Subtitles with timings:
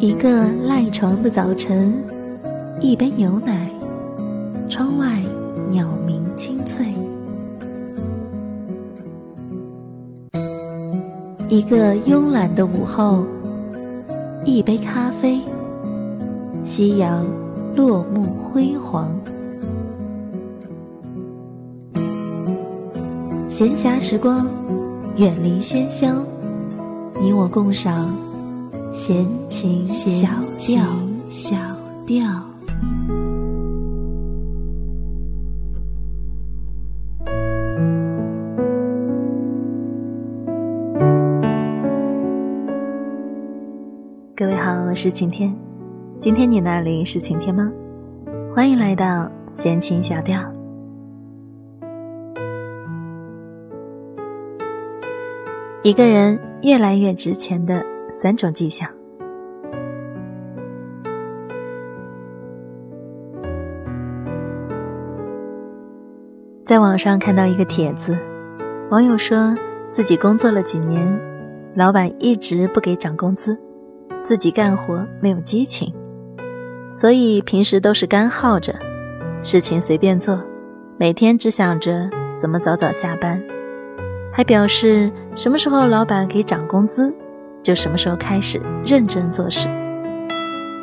[0.00, 1.92] 一个赖床的早晨，
[2.80, 3.68] 一杯牛奶，
[4.68, 5.20] 窗外
[5.68, 6.86] 鸟鸣清脆。
[11.48, 13.24] 一个慵懒的午后，
[14.44, 15.40] 一杯咖啡，
[16.62, 17.26] 夕阳
[17.74, 18.22] 落幕
[18.52, 19.10] 辉煌。
[23.48, 24.46] 闲暇时光，
[25.16, 26.22] 远离喧嚣，
[27.20, 28.27] 你我共赏。
[28.98, 30.26] 闲情小
[30.58, 30.82] 调，
[31.28, 31.54] 小
[32.04, 32.26] 调。
[44.34, 45.54] 各位好，我是晴天。
[46.18, 47.70] 今天你那里是晴天吗？
[48.52, 50.42] 欢迎来到闲情小调。
[55.84, 57.80] 一个人越来越值钱的。
[58.20, 58.90] 三种迹象。
[66.66, 68.18] 在网上看到一个帖子，
[68.90, 69.54] 网友说
[69.88, 71.18] 自己工作了几年，
[71.76, 73.56] 老板一直不给涨工资，
[74.24, 75.94] 自己干活没有激情，
[76.92, 78.74] 所以平时都是干耗着，
[79.42, 80.42] 事情随便做，
[80.98, 83.40] 每天只想着怎么早早下班，
[84.32, 87.14] 还表示什么时候老板给涨工资。
[87.62, 89.68] 就什么时候开始认真做事，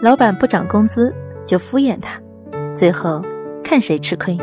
[0.03, 1.11] 老板不涨工资
[1.45, 2.19] 就敷衍他，
[2.75, 3.23] 最后
[3.63, 4.37] 看谁吃亏。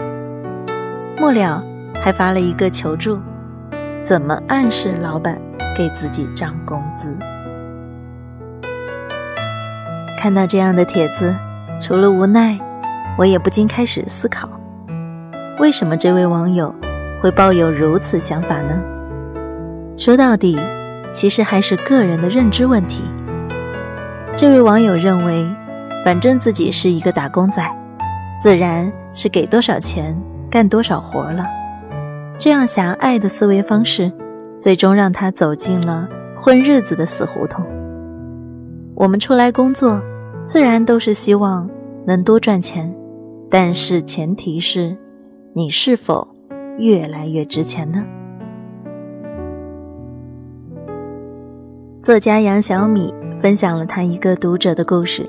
[1.19, 1.63] 末了
[2.03, 3.17] 还发了一个求助，
[4.03, 5.41] 怎么暗示老板
[5.77, 7.17] 给自己涨工资？
[10.19, 11.37] 看到这样的帖子，
[11.81, 12.59] 除了无奈，
[13.17, 14.49] 我也不禁开始思考：
[15.61, 16.75] 为什么这位网友
[17.21, 18.83] 会抱有如此想法呢？
[19.97, 20.59] 说到底。
[21.13, 23.03] 其实还是个人的认知问题。
[24.35, 25.47] 这位网友认为，
[26.05, 27.63] 反正自己是一个打工仔，
[28.41, 30.19] 自然是给多少钱
[30.51, 31.45] 干多少活了。
[32.39, 34.11] 这样狭隘的思维方式，
[34.59, 37.65] 最终让他走进了混日子的死胡同。
[38.95, 40.03] 我们出来工作，
[40.45, 41.69] 自然都是希望
[42.07, 42.93] 能多赚钱，
[43.51, 44.97] 但是前提是，
[45.55, 46.27] 你是否
[46.79, 48.03] 越来越值钱呢？
[52.03, 55.25] 作家杨小米分享了他一个读者的故事。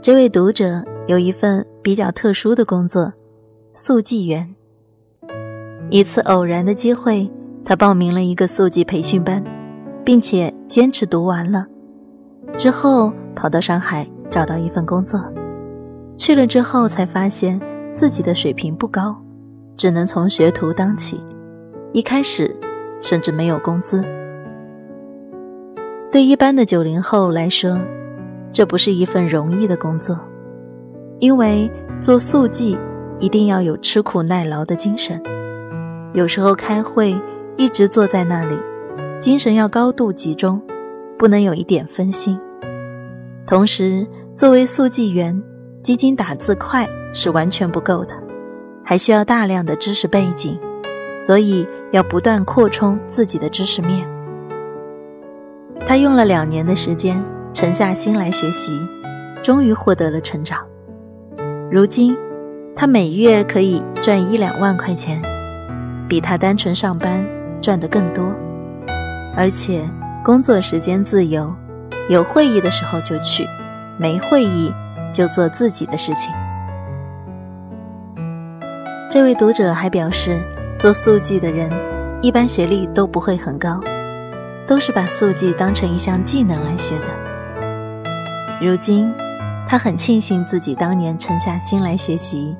[0.00, 3.12] 这位读者有一份比较特殊的工作——
[3.72, 4.56] 速记员。
[5.88, 7.30] 一次偶然的机会，
[7.64, 9.40] 他报名了一个速记培训班，
[10.04, 11.64] 并且坚持读完了。
[12.58, 15.20] 之后跑到上海找到一份工作，
[16.16, 17.60] 去了之后才发现
[17.94, 19.16] 自己的水平不高，
[19.76, 21.22] 只能从学徒当起，
[21.92, 22.52] 一开始
[23.00, 24.04] 甚至没有工资。
[26.12, 27.80] 对一般的九零后来说，
[28.52, 30.14] 这不是一份容易的工作，
[31.20, 31.70] 因为
[32.02, 32.78] 做速记
[33.18, 35.18] 一定要有吃苦耐劳的精神。
[36.12, 37.18] 有时候开会
[37.56, 38.54] 一直坐在那里，
[39.20, 40.60] 精神要高度集中，
[41.18, 42.38] 不能有一点分心。
[43.46, 45.42] 同时，作为速记员，
[45.82, 48.12] 仅仅打字快是完全不够的，
[48.84, 50.60] 还需要大量的知识背景，
[51.18, 54.06] 所以要不断扩充自己的知识面。
[55.86, 57.22] 他用了两年的时间，
[57.52, 58.72] 沉下心来学习，
[59.42, 60.58] 终于获得了成长。
[61.70, 62.16] 如今，
[62.74, 65.20] 他每月可以赚一两万块钱，
[66.08, 67.26] 比他单纯上班
[67.60, 68.34] 赚的更多。
[69.36, 69.82] 而且
[70.24, 71.54] 工作时间自由，
[72.08, 73.46] 有会议的时候就去，
[73.98, 74.72] 没会议
[75.12, 76.32] 就做自己的事情。
[79.10, 80.40] 这位读者还表示，
[80.78, 81.70] 做速记的人
[82.22, 83.78] 一般学历都不会很高。
[84.72, 87.04] 都是把速记当成一项技能来学的。
[88.58, 89.12] 如今，
[89.68, 92.56] 他很庆幸自己当年沉下心来学习，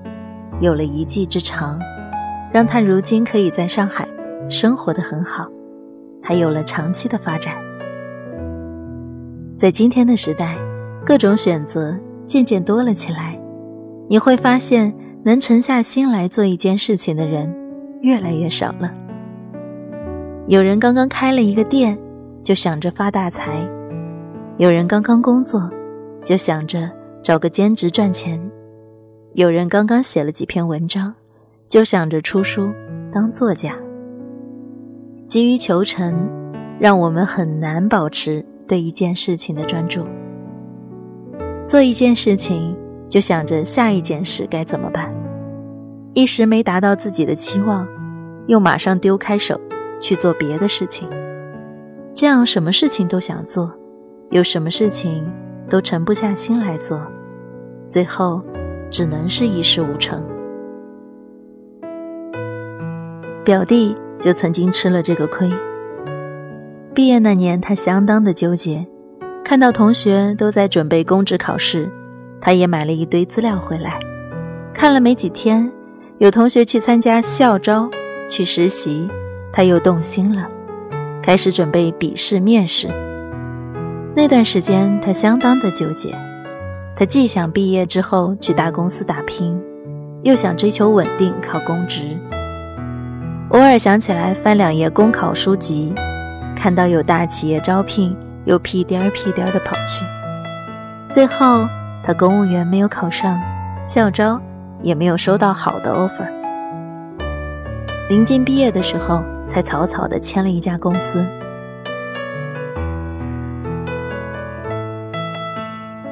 [0.60, 1.80] 有了一技之长，
[2.52, 4.06] 让他如今可以在上海
[4.46, 5.48] 生活的很好，
[6.22, 7.54] 还有了长期的发展。
[9.56, 10.54] 在今天的时代，
[11.06, 13.40] 各种选择渐渐多了起来，
[14.10, 14.94] 你会发现，
[15.24, 17.50] 能沉下心来做一件事情的人
[18.02, 18.92] 越来越少了。
[20.48, 21.96] 有人刚刚开了一个店，
[22.42, 23.64] 就想着发大财；
[24.58, 25.70] 有人刚刚工作，
[26.24, 26.90] 就想着
[27.22, 28.40] 找个兼职赚钱；
[29.34, 31.14] 有人刚刚写了几篇文章，
[31.68, 32.72] 就想着出书
[33.12, 33.76] 当作家。
[35.28, 36.28] 急于求成，
[36.80, 40.04] 让我们很难保持对一件事情的专注。
[41.68, 42.76] 做一件事情，
[43.08, 45.08] 就想着下一件事该怎么办，
[46.14, 47.86] 一时没达到自己的期望，
[48.48, 49.58] 又马上丢开手。
[50.02, 51.08] 去做别的事情，
[52.14, 53.72] 这样什么事情都想做，
[54.30, 55.24] 有什么事情
[55.70, 57.06] 都沉不下心来做，
[57.86, 58.42] 最后
[58.90, 60.22] 只能是一事无成。
[63.44, 65.50] 表弟就曾经吃了这个亏。
[66.94, 68.86] 毕业那年，他相当的纠结，
[69.44, 71.88] 看到同学都在准备公职考试，
[72.40, 73.98] 他也买了一堆资料回来，
[74.74, 75.72] 看了没几天，
[76.18, 77.88] 有同学去参加校招、
[78.28, 79.08] 去实习，
[79.52, 80.48] 他又动心了，
[81.22, 82.88] 开始准备笔试、面试。
[84.16, 86.14] 那段时间，他相当的纠结，
[86.96, 89.60] 他既想毕业之后去大公司打拼，
[90.22, 92.18] 又想追求稳定考公职。
[93.50, 95.94] 偶尔想起来翻两页公考书籍，
[96.56, 98.16] 看到有大企业招聘，
[98.46, 100.04] 又屁颠儿屁颠儿的跑去。
[101.10, 101.66] 最后，
[102.02, 103.38] 他公务员没有考上，
[103.86, 104.40] 校招
[104.82, 106.41] 也没有收到好的 offer。
[108.12, 111.26] 临近毕业的时候，才草草的签了一家公司。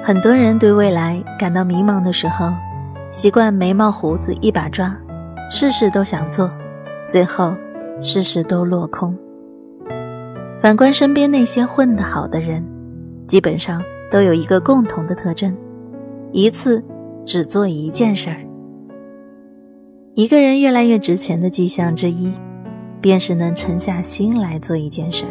[0.02, 2.54] 很多人对未来感到迷茫的时候，
[3.10, 4.96] 习惯眉毛胡子一把抓，
[5.50, 6.50] 事事都想做。
[7.06, 7.54] 最后，
[8.00, 9.14] 事事都落空。
[10.58, 12.66] 反观身边那些混得好的人，
[13.26, 15.54] 基本上都有一个共同的特征：
[16.32, 16.82] 一次
[17.26, 18.40] 只做一件事儿。
[20.14, 22.32] 一个人越来越值钱的迹象之一，
[23.00, 25.30] 便是能沉下心来做一件事儿。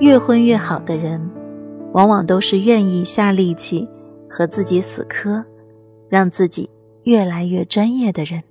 [0.00, 1.20] 越混越好的人，
[1.92, 3.86] 往往都是愿意下力气
[4.28, 5.44] 和自己死磕，
[6.08, 6.68] 让自己
[7.04, 8.42] 越来越专业的人。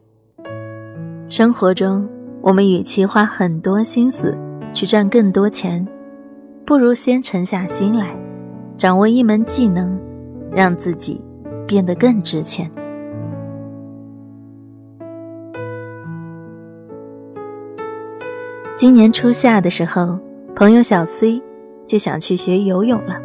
[1.28, 2.08] 生活中，
[2.42, 4.38] 我们与其花很多心思
[4.74, 5.86] 去赚更多钱，
[6.66, 8.16] 不如先沉下心来，
[8.78, 10.00] 掌握一门技能，
[10.52, 11.20] 让自己
[11.66, 12.72] 变得更值钱。
[18.82, 20.18] 今年初夏的时候，
[20.56, 21.40] 朋友小 C
[21.86, 23.16] 就想去学游泳了，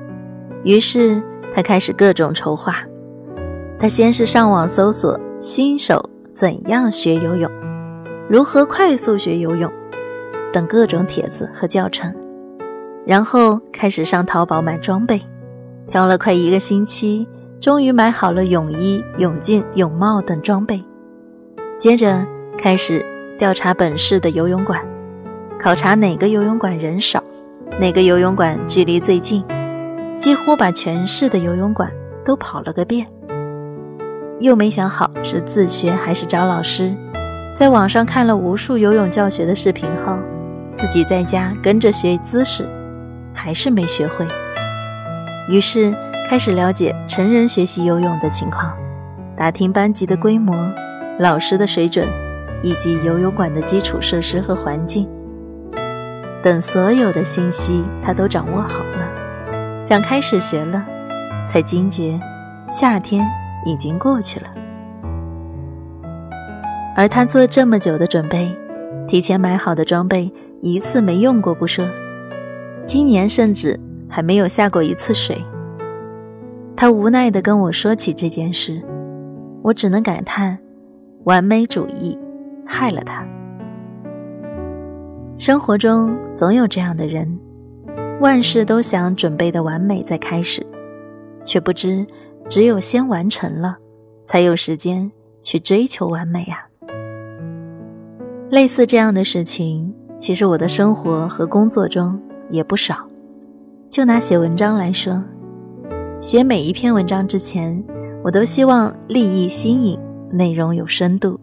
[0.65, 1.23] 于是
[1.55, 2.75] 他开始各种筹划。
[3.79, 7.51] 他先是上网搜索新手怎样学游泳。
[8.29, 9.73] 如何快速学游泳？
[10.53, 12.15] 等各种帖子和教程，
[13.07, 15.19] 然后开始上淘宝买装备，
[15.91, 17.27] 挑了快一个星期，
[17.63, 20.85] 终于买好了泳衣、泳镜、泳帽等装备。
[21.79, 22.27] 接着
[22.59, 23.03] 开始
[23.39, 24.79] 调查本市的游泳馆，
[25.59, 27.23] 考察哪个游泳馆人少，
[27.81, 29.43] 哪个游泳馆距离最近，
[30.19, 31.91] 几乎把全市的游泳馆
[32.25, 33.07] 都跑了个遍。
[34.39, 36.95] 又没想好是自学还是找老师。
[37.55, 40.19] 在网上看了无数游泳教学的视频后，
[40.77, 42.69] 自己在家跟着学姿势，
[43.33, 44.27] 还是没学会。
[45.49, 45.93] 于是
[46.29, 48.77] 开始了解成人学习游泳的情况，
[49.35, 50.55] 打听班级的规模、
[51.19, 52.07] 老师的水准，
[52.63, 55.09] 以及游泳馆的基础设施和环境
[56.47, 59.83] 等所有的信息，他都掌握好了。
[59.83, 60.87] 想开始学了，
[61.45, 62.17] 才惊觉
[62.71, 63.27] 夏天
[63.65, 64.47] 已经过去了。
[66.95, 68.57] 而他做这么久的准备，
[69.09, 70.33] 提前买好的装备
[70.63, 71.85] 一次没用过不说，
[72.87, 73.77] 今年甚至
[74.09, 75.45] 还没有下过一次水。
[76.77, 78.81] 他无奈地跟我说起这件事，
[79.65, 80.57] 我只能感叹，
[81.25, 82.17] 完美主义
[82.65, 83.27] 害了他。
[85.39, 87.39] 生活中总有这样的人，
[88.21, 90.67] 万事都想准备的完美再开始，
[91.45, 92.07] 却不知
[92.49, 93.77] 只有先完成了，
[94.25, 95.11] 才有时间
[95.43, 96.67] 去追求完美啊。
[98.49, 102.19] 类似这样的事情，其实我的生活和工作中
[102.51, 103.07] 也不少。
[103.91, 105.23] 就拿写文章来说，
[106.19, 107.85] 写每一篇文章之前，
[108.25, 110.01] 我都希望立意新颖，
[110.31, 111.39] 内容有深度，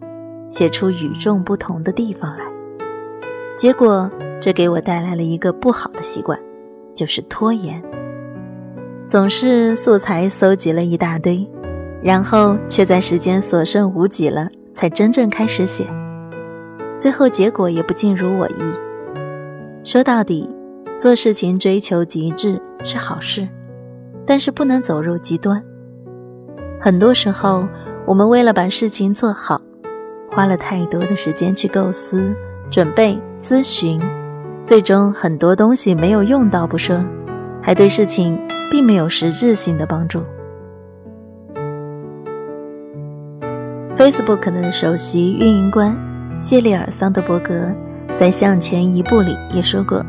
[0.50, 2.53] 写出与众不同的地方来。
[3.56, 6.36] 结果，这给我带来了一个不好的习惯，
[6.94, 7.80] 就是拖延。
[9.06, 11.48] 总是素材搜集了一大堆，
[12.02, 15.84] 然后却在时间所剩无几了，才真正开始写。
[16.98, 18.62] 最后结果也不尽如我意。
[19.84, 20.48] 说到底，
[20.98, 23.46] 做事情追求极致是好事，
[24.26, 25.62] 但是不能走入极端。
[26.80, 27.68] 很多时候，
[28.04, 29.60] 我们为了把事情做好，
[30.32, 32.34] 花了太多的时间去构思、
[32.70, 34.00] 准备、咨询，
[34.64, 37.04] 最终很多东西没有用到不说，
[37.62, 40.24] 还对事情并没有实质性的帮助。
[43.98, 45.94] Facebook 的首席运营官。
[46.36, 47.70] 谢利尔·桑德伯格
[48.12, 50.04] 在《向前一步》里也说过：“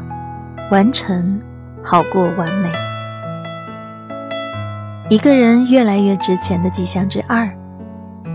[0.71, 1.39] 完成
[1.83, 2.71] 好过完美。”
[5.07, 7.47] 一个人越来越值钱的迹象之二，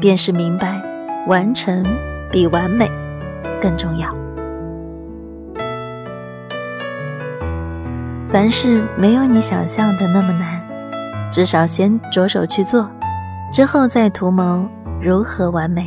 [0.00, 0.80] 便是明白
[1.26, 1.85] 完成
[2.30, 2.88] 比完美
[3.61, 4.19] 更重要。
[8.32, 10.62] 凡事没有你想象的那么难，
[11.32, 12.88] 至少先着手去做，
[13.52, 14.64] 之后再图谋
[15.02, 15.84] 如何完美。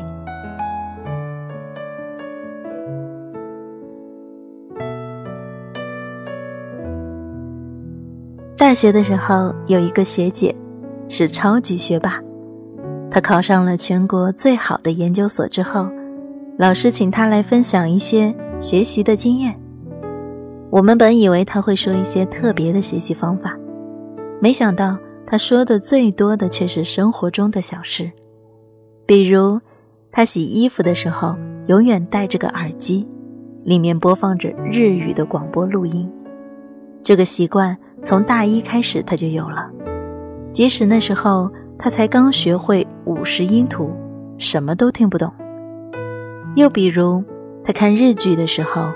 [8.57, 10.53] 大学的时候，有一个学姐
[11.07, 12.19] 是超级学霸，
[13.09, 15.89] 她考上了全国最好的研究所之后，
[16.57, 19.62] 老师请她来分享一些学习的经验。
[20.74, 23.56] 我们本以为他会说一些特别的学习方法，
[24.42, 28.12] 没想到他说的最多的却是生活中的小事，
[29.06, 29.62] 比如
[30.12, 31.38] 他洗衣服的时候
[31.68, 33.08] 永远戴着个耳机，
[33.63, 36.12] 里面播放着日语的广播录音，
[37.03, 37.77] 这个习惯。
[38.01, 39.70] 从大一开始，他就有了。
[40.53, 43.92] 即使那时候他才刚学会五十音图，
[44.39, 45.32] 什么都听不懂。
[46.56, 47.24] 又比如，
[47.63, 48.92] 他看日剧的时候，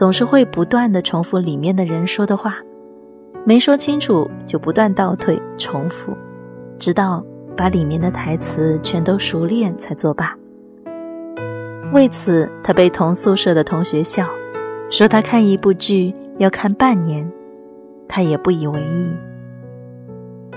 [0.00, 2.56] 总是会不断的重复里面的人说的话，
[3.44, 6.16] 没说清楚就不断倒退重复，
[6.78, 7.22] 直到
[7.54, 10.34] 把里面的台词全都熟练才作罢。
[11.92, 14.26] 为此，他被同宿舍的同学笑，
[14.90, 17.30] 说他看一部剧要看半年。
[18.08, 19.14] 他也不以为意。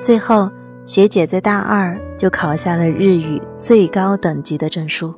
[0.02, 0.50] 最后，
[0.86, 5.14] 学姐在大二就考下了日语最高等级的证书，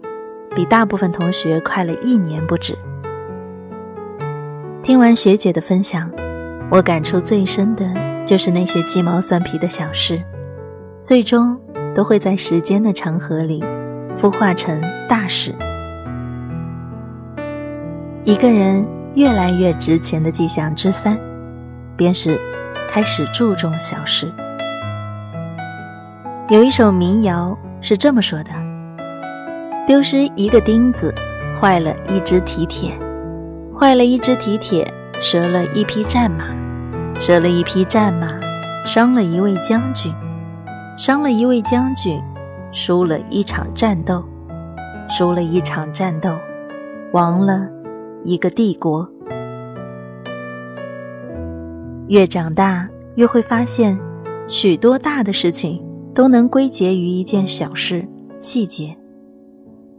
[0.56, 2.76] 比大部分同学快了一年不止。
[4.86, 6.12] 听完学姐的分享，
[6.70, 7.92] 我感触最深的
[8.24, 10.22] 就是那些鸡毛蒜皮的小事，
[11.02, 11.60] 最终
[11.96, 13.64] 都会在时间的长河里
[14.16, 15.56] 孵化成大事。
[18.26, 21.20] 一个人越来越值钱的迹象之三。
[21.98, 22.38] 便是
[22.90, 24.32] 开始注重小事。
[26.50, 28.52] 有一首民谣是这么说的
[29.88, 31.12] ：“丢失一个钉子，
[31.60, 32.92] 坏了一只蹄铁；
[33.78, 34.90] 坏了一只蹄铁，
[35.20, 36.46] 折了一匹战马；
[37.20, 38.40] 折了一匹战马，
[38.86, 40.14] 伤了一位将军；
[40.98, 42.18] 伤了一位将军，
[42.72, 44.24] 输了一场战斗；
[45.10, 46.38] 输了一场战斗，
[47.12, 47.68] 亡了
[48.24, 49.06] 一个帝国。”
[52.08, 54.00] 越长大，越会发现，
[54.48, 58.08] 许多大的事情都能归结于一件小事、
[58.40, 58.96] 细节。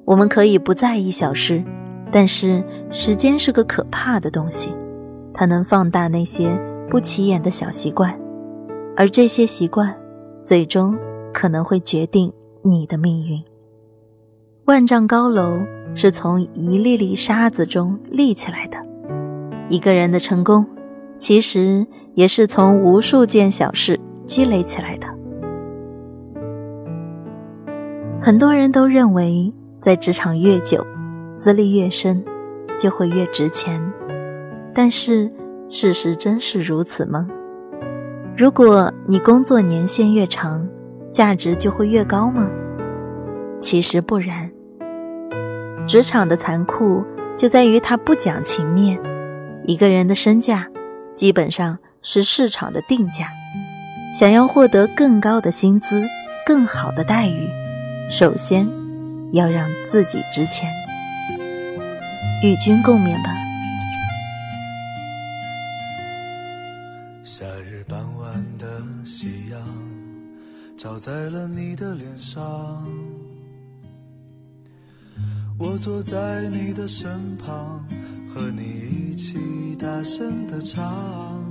[0.06, 1.62] 我们可以不在意小事，
[2.10, 4.72] 但是时间是个可怕的东西，
[5.34, 6.58] 它能放大那些
[6.88, 8.18] 不起眼的小习惯，
[8.96, 9.94] 而这些习惯，
[10.42, 10.96] 最终
[11.32, 12.32] 可能会决定
[12.62, 13.42] 你的命运。
[14.66, 15.58] 万丈高楼
[15.94, 18.78] 是从一粒粒沙子中立起来的，
[19.68, 20.66] 一个人的成功。
[21.18, 25.06] 其实也是从无数件小事积累起来的。
[28.20, 30.86] 很多人都认为，在职场越久，
[31.46, 32.24] 资历越深，
[32.76, 33.80] 就会越值钱。
[34.74, 35.30] 但是，
[35.68, 37.28] 事实真是如此吗？
[38.36, 40.68] 如果你工作年限越长，
[41.12, 42.50] 价值就会越高吗？
[43.60, 44.50] 其实不然。
[45.86, 47.04] 职场的残酷
[47.36, 48.98] 就在于它不讲情面，
[49.66, 50.66] 一个人的身价。
[51.14, 53.28] 基本上是市场的定价。
[54.18, 56.02] 想要获得更高的薪资、
[56.44, 57.48] 更好的待遇，
[58.10, 58.68] 首先
[59.32, 60.68] 要让自己值钱。
[62.42, 63.30] 与君共勉吧。
[67.24, 69.60] 夏日傍晚的夕阳
[70.76, 72.44] 照在了你的脸上，
[75.58, 77.84] 我坐在你的身旁。
[78.34, 81.42] 和你一起大声的唱，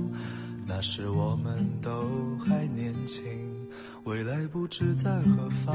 [0.64, 3.24] 那时我们都还年轻，
[4.04, 5.74] 未来不知在何方。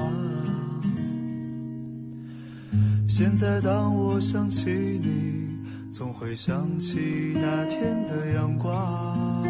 [3.13, 5.45] 现在当我想起你，
[5.91, 9.45] 总会想起那天的阳光。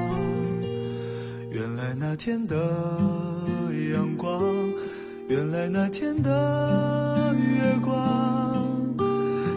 [1.52, 2.56] 原来那天的
[3.94, 4.42] 阳光，
[5.28, 8.98] 原来那天的月光。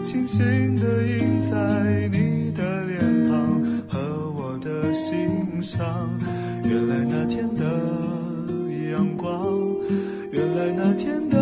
[0.03, 3.59] 轻轻地印在你的脸庞
[3.89, 5.83] 和我的心上。
[6.63, 7.65] 原来那天的
[8.91, 9.43] 阳光，
[10.31, 11.35] 原来那天的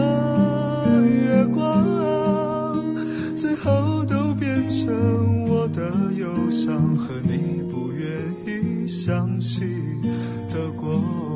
[6.53, 8.07] 想和你不愿
[8.45, 9.62] 意想起
[10.53, 11.33] 的过。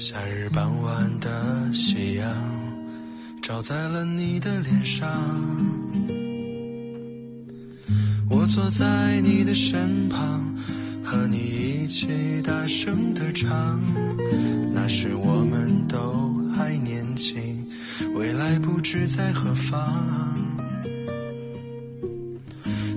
[0.00, 2.26] 夏日傍晚的夕阳，
[3.42, 5.06] 照在了你的脸上。
[8.30, 10.42] 我坐在你的身旁，
[11.04, 12.08] 和你一起
[12.42, 13.78] 大声的唱。
[14.72, 17.62] 那时我们都还年轻，
[18.14, 20.34] 未来不知在何方。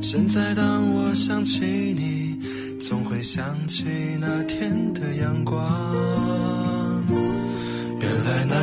[0.02, 2.40] 现在当我想起你，
[2.80, 3.84] 总会想起
[4.22, 6.73] 那天的阳光。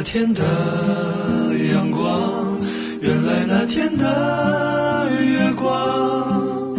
[0.01, 0.43] 那天的
[1.75, 2.59] 阳光，
[3.03, 6.75] 原来那天的月光，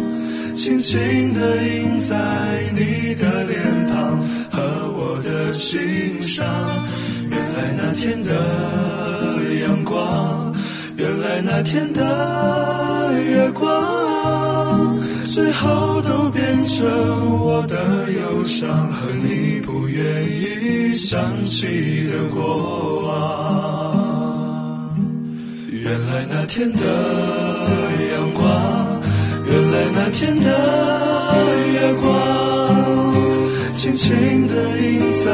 [0.56, 2.16] 轻轻地印在
[2.74, 4.18] 你的脸庞
[4.50, 4.60] 和
[4.96, 6.44] 我的心上。
[7.30, 8.34] 原来那天的
[9.60, 10.52] 阳光，
[10.96, 13.70] 原来那天的月光，
[15.34, 16.86] 最后都变成
[17.40, 17.74] 我的
[18.12, 24.94] 忧伤和你不愿意想起的过往。
[25.70, 26.84] 原来那天的
[28.12, 29.00] 阳光，
[29.46, 30.46] 原来那天的
[31.72, 32.04] 月光，
[33.72, 35.30] 轻轻地印在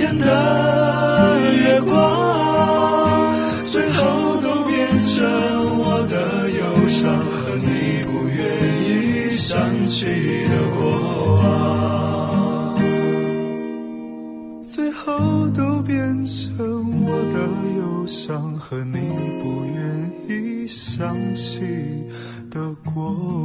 [0.00, 0.24] 天的
[1.62, 1.92] 月光，
[3.66, 5.22] 最后都变成
[5.78, 8.40] 我的忧伤和你不愿
[8.88, 10.06] 意想起
[10.48, 10.80] 的过
[11.36, 12.74] 往，
[14.66, 17.36] 最后都变成我的
[17.76, 18.96] 忧伤和你
[19.42, 19.78] 不愿
[20.26, 21.60] 意想起
[22.50, 23.39] 的过往。